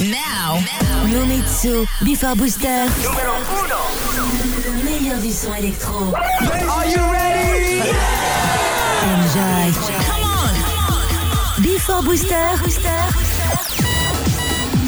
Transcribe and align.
Now, 0.00 0.56
Momitsu, 1.04 1.86
Before 2.02 2.34
Booster. 2.34 2.86
Numéro 3.02 3.34
1. 3.34 4.16
Le 4.64 4.72
meilleur 4.82 5.18
du 5.20 5.30
son 5.30 5.52
électro. 5.54 6.14
Are 6.14 6.86
you 6.86 7.02
ready? 7.12 7.82
Enjoy. 9.04 9.72
Come 10.06 10.24
on. 10.24 11.62
Before 11.62 12.02
Booster. 12.02 12.32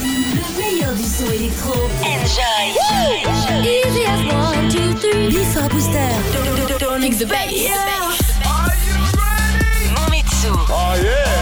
Le 0.01 0.59
meilleur 0.59 0.95
du 0.95 1.05
son 1.05 1.31
électro. 1.31 1.91
Enjoy. 2.01 2.73
Easy 3.63 4.07
as 4.07 4.25
one, 4.33 4.71
two, 4.71 4.95
three. 4.95 5.29
Before 5.29 5.69
Booster. 5.69 6.09
Don't 6.79 7.01
mix 7.03 7.19
the 7.19 7.27
bass. 7.27 7.69
Momitsu. 9.95 10.53
Oh 10.71 10.95
yeah. 11.03 11.42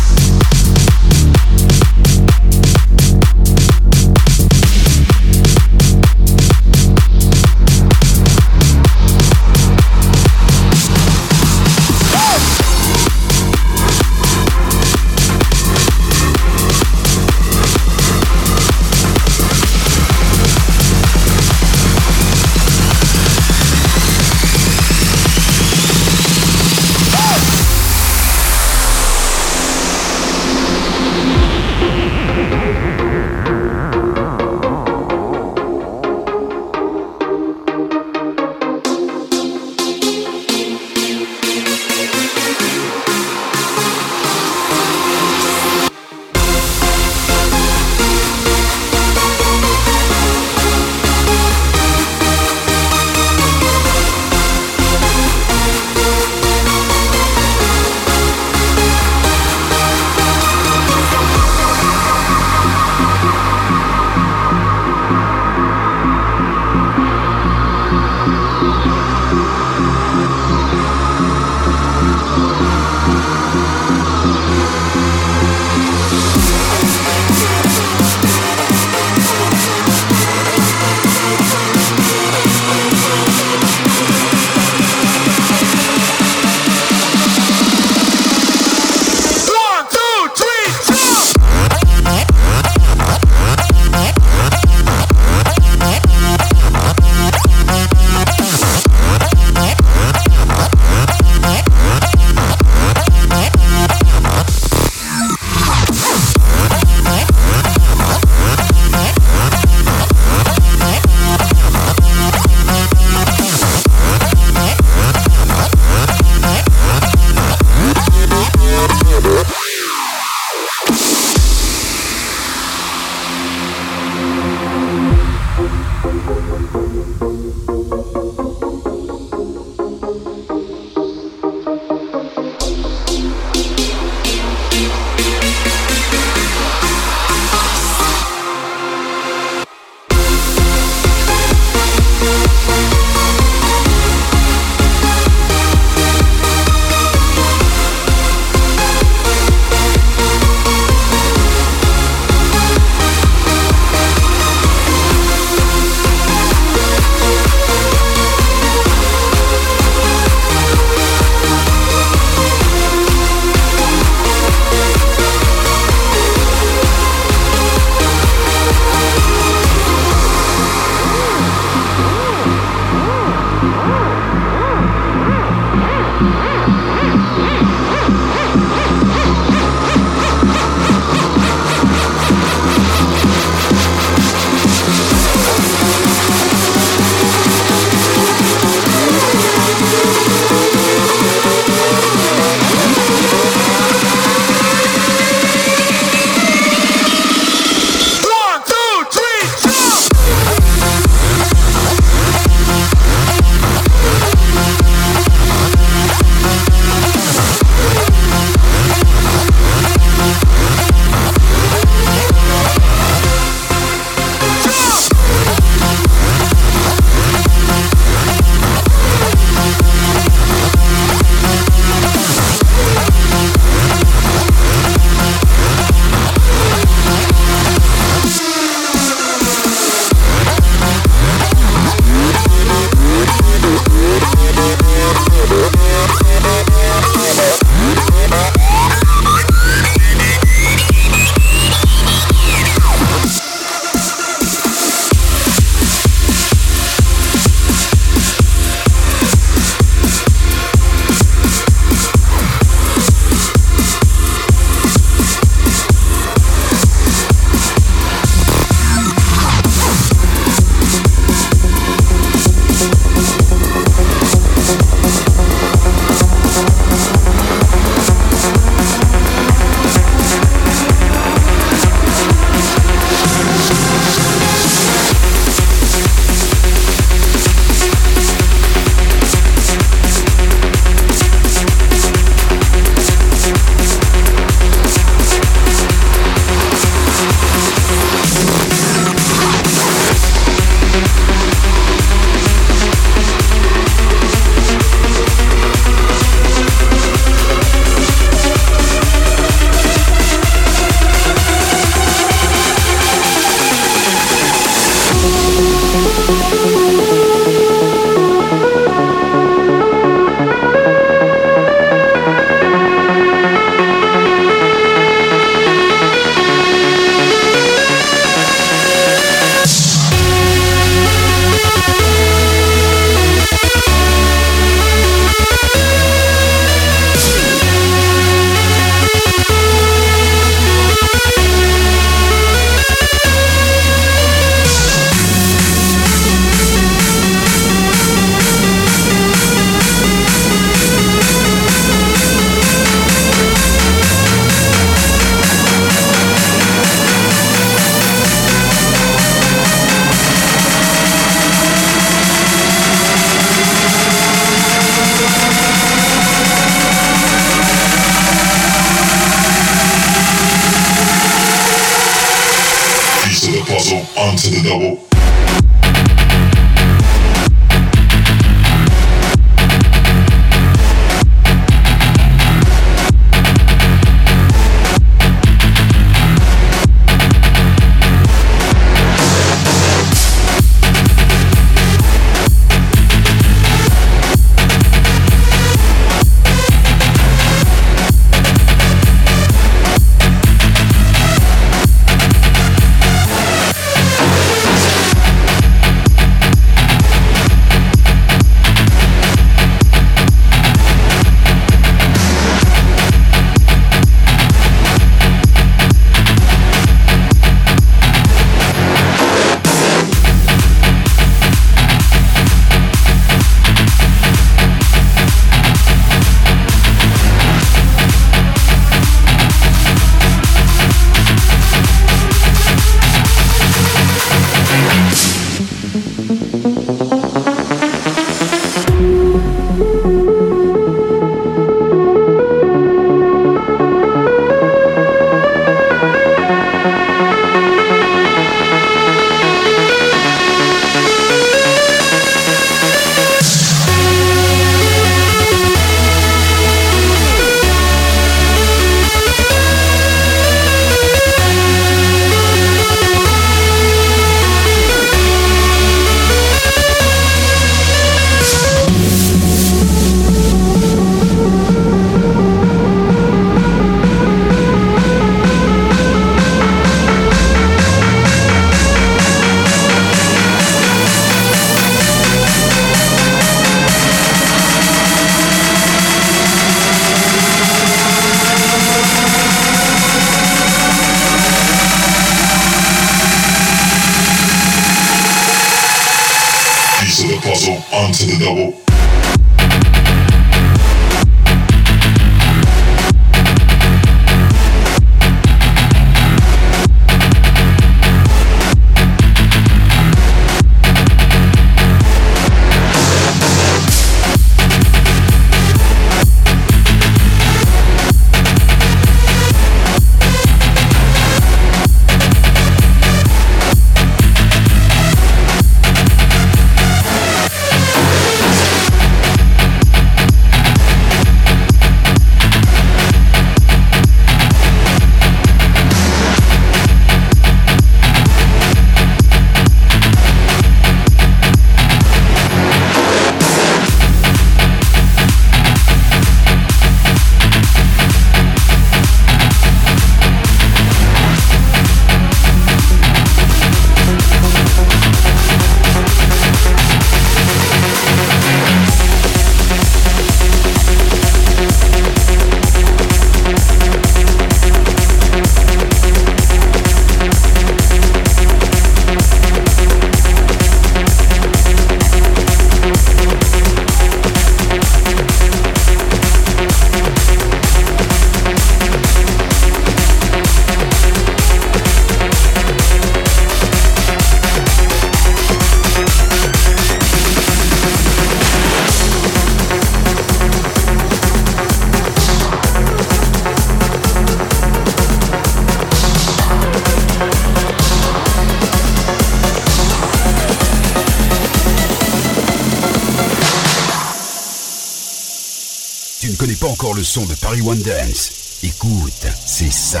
Paris 597.52 597.68
One 597.68 597.82
Dance. 597.82 598.60
Écoute, 598.62 599.26
c'est 599.44 599.70
ça. 599.70 600.00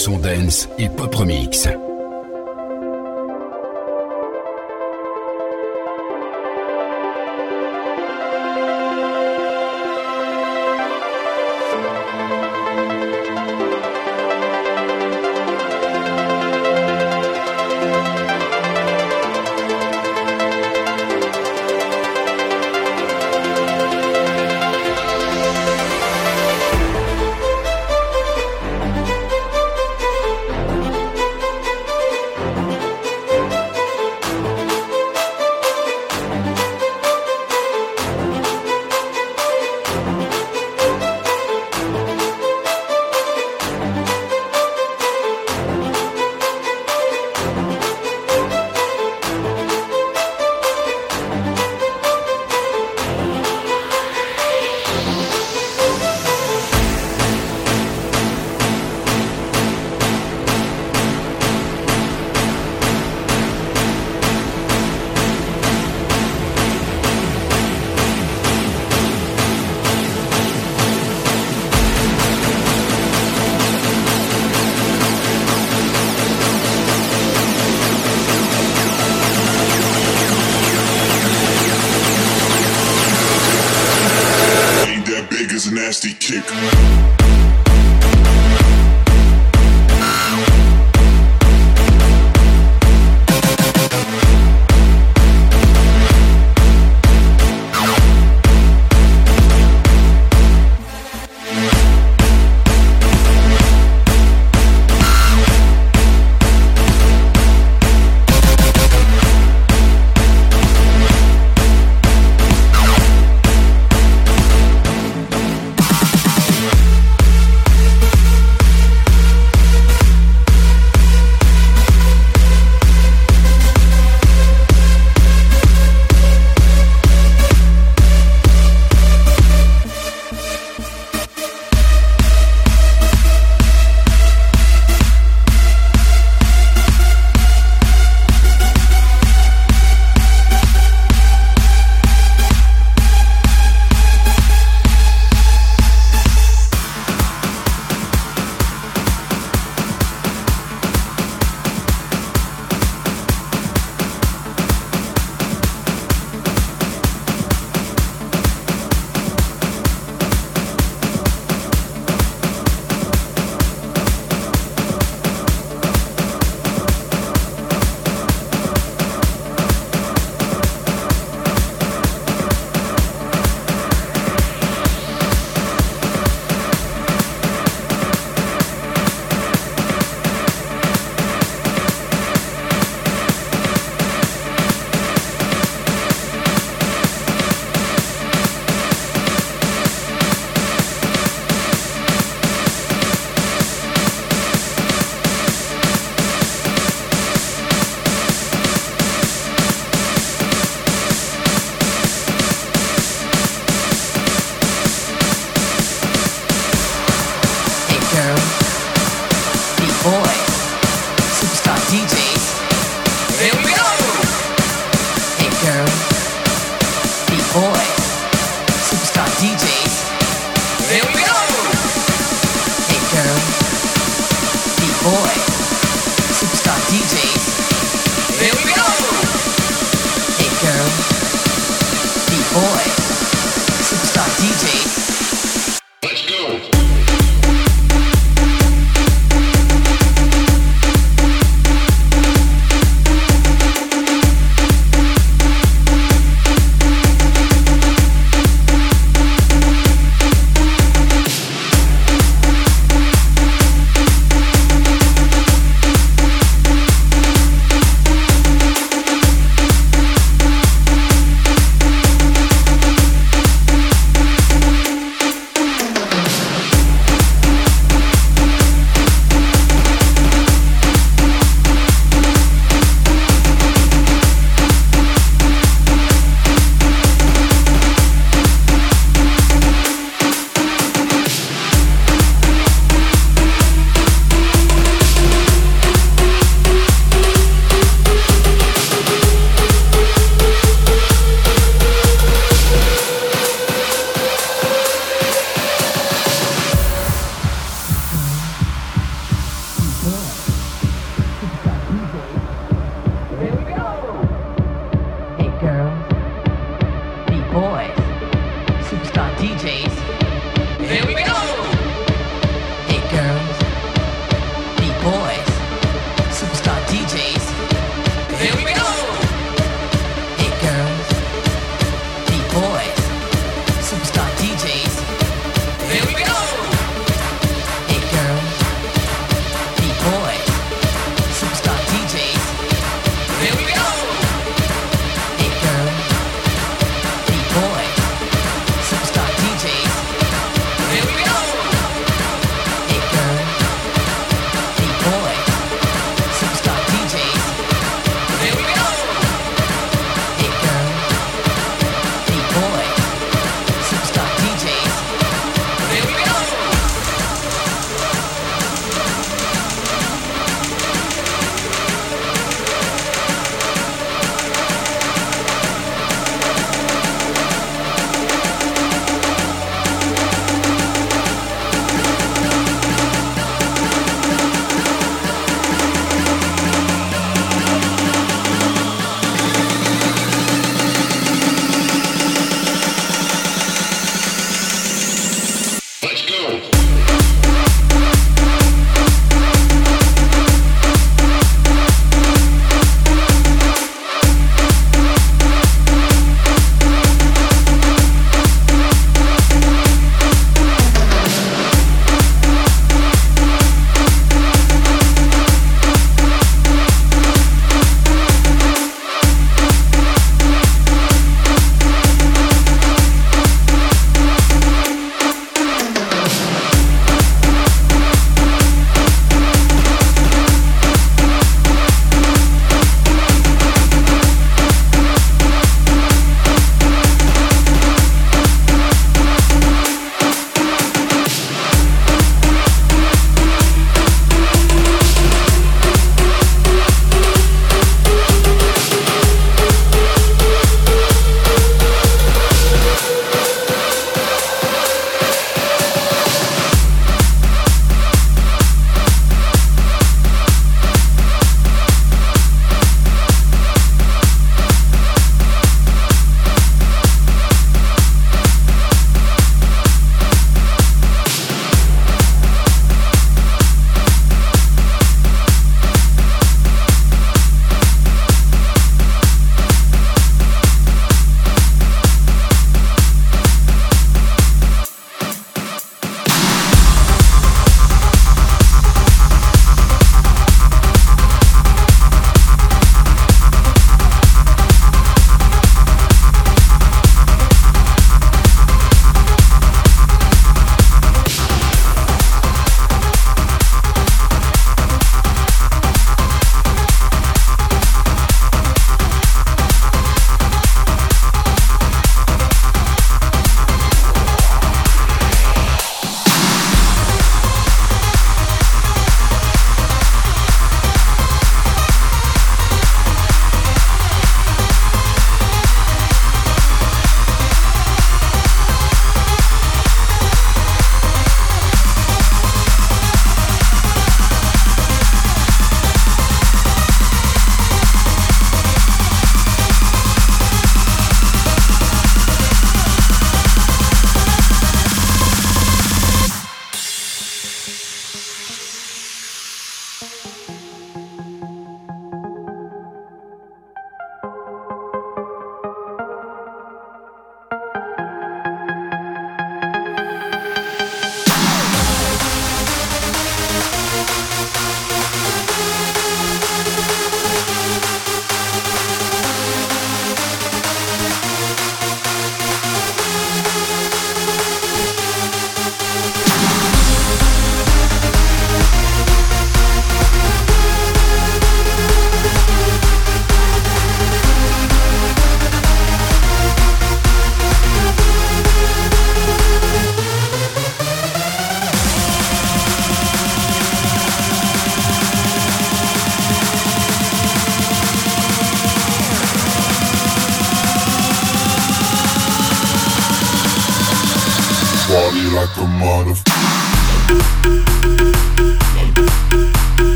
Son 0.00 0.18
dance 0.18 0.66
et 0.78 0.88
pop 0.88 1.14
remix. 1.14 1.68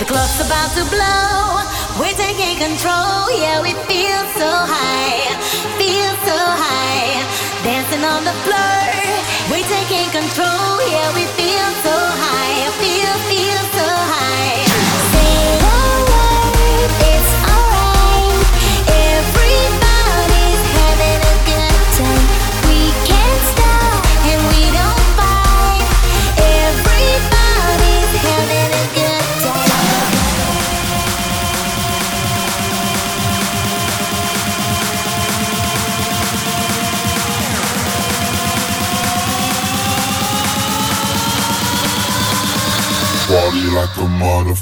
The 0.00 0.06
clock's 0.06 0.40
about 0.40 0.72
to 0.80 0.84
blow. 0.88 1.60
We're 2.00 2.16
taking 2.16 2.56
control. 2.56 3.28
Yeah, 3.36 3.60
we 3.60 3.76
feel 3.84 4.22
so 4.32 4.48
high. 4.48 5.28
Feel 5.76 6.12
so 6.24 6.36
high. 6.40 7.20
Dancing 7.60 8.02
on 8.08 8.24
the 8.24 8.32
floor. 8.40 8.80
We're 9.52 9.68
taking 9.68 10.08
control. 10.08 10.80
Yeah, 10.88 11.12
we 11.12 11.28
feel 11.36 11.68
so 11.84 11.99
like 43.72 43.96
a 43.96 44.06
motherfucker. 44.18 44.60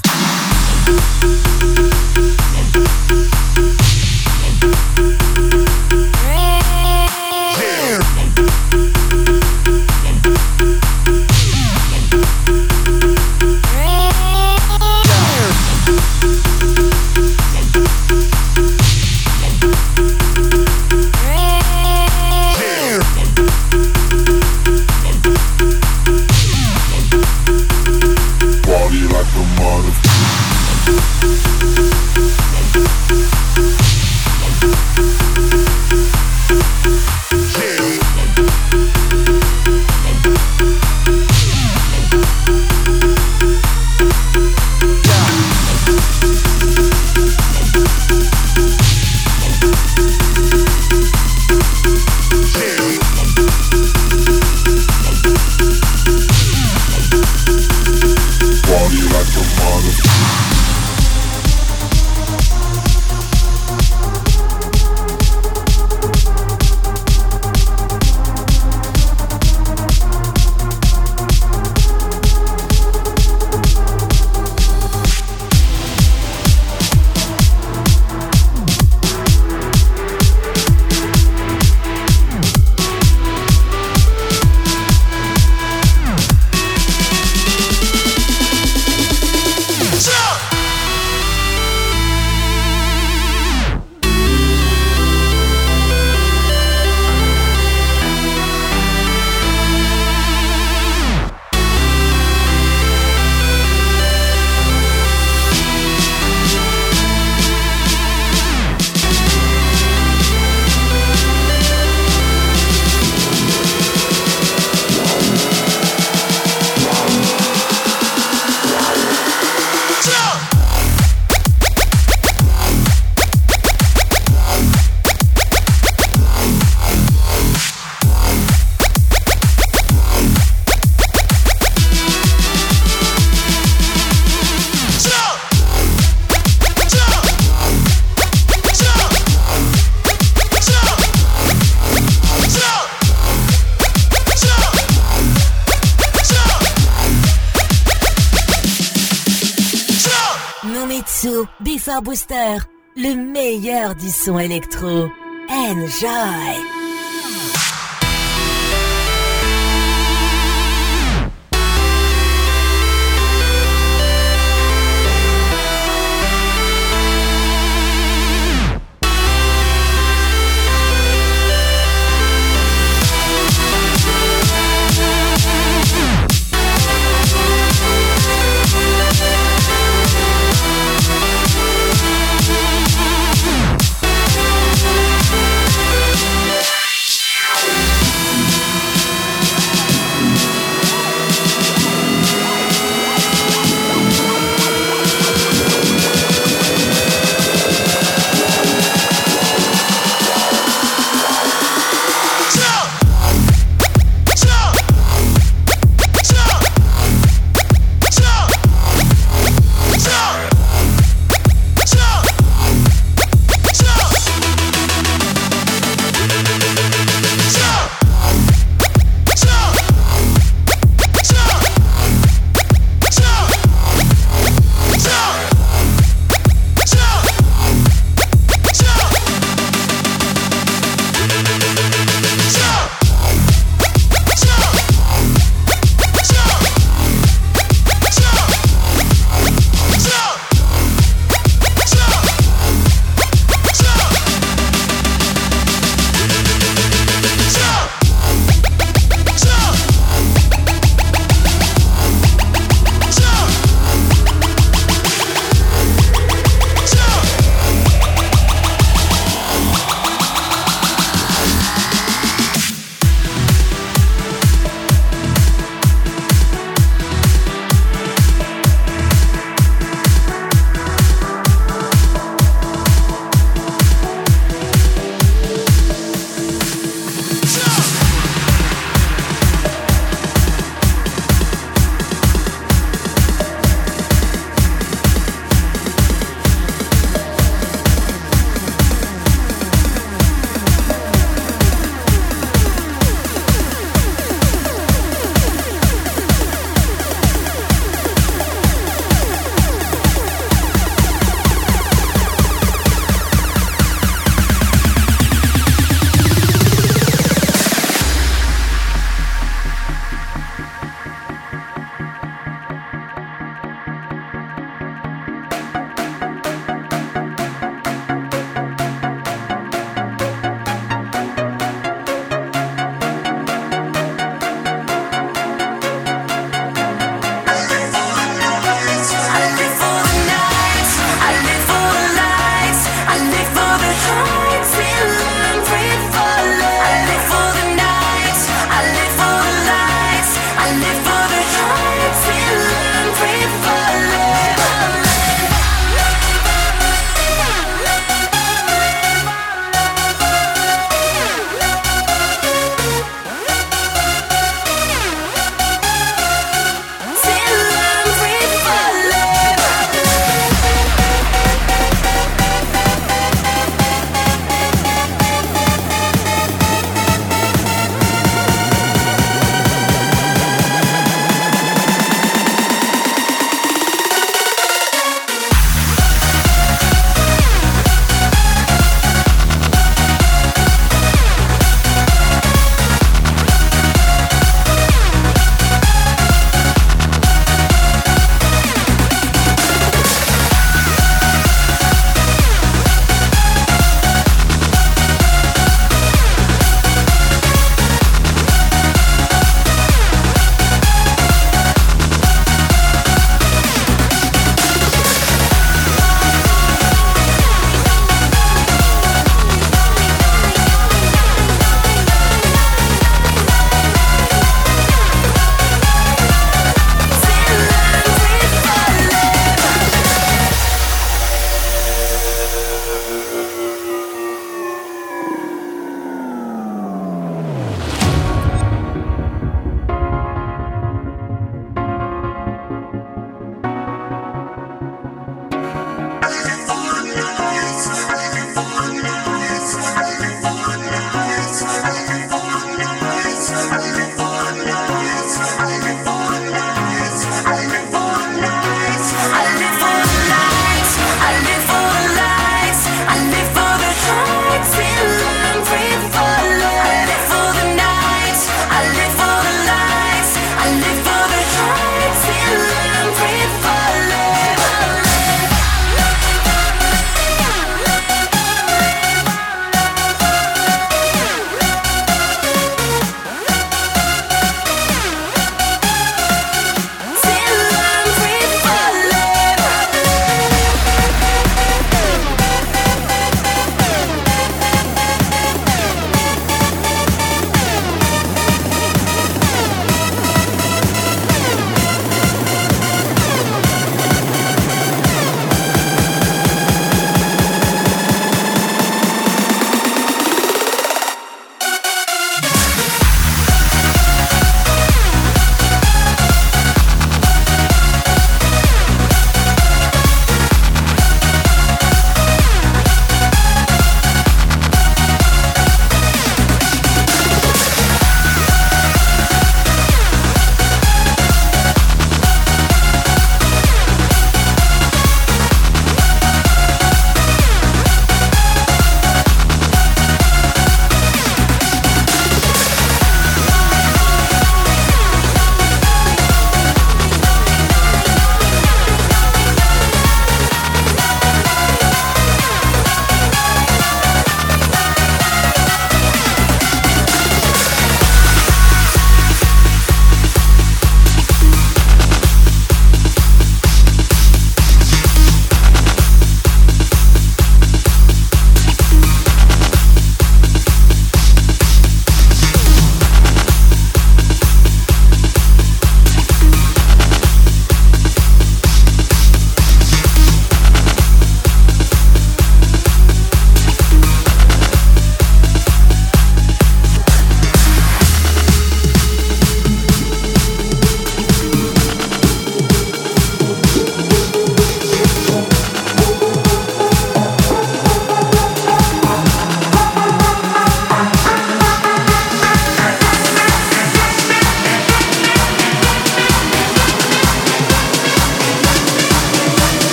Le 152.96 153.14
meilleur 153.14 153.94
du 153.94 154.08
son 154.10 154.38
électro. 154.38 155.08
Enjoy! 155.48 156.77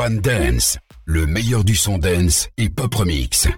One 0.00 0.20
Dance, 0.20 0.78
le 1.04 1.26
meilleur 1.26 1.62
du 1.62 1.74
son 1.74 1.98
dance 1.98 2.48
et 2.56 2.70
pop 2.70 2.94
remix. 2.94 3.48